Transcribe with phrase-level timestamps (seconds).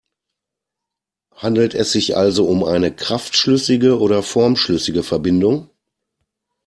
[1.35, 5.69] Handelt es sich also um eine kraftschlüssige oder formschlüssige Verbindung?